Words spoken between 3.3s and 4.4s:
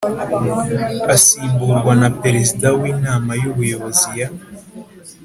y ubuyobozi ya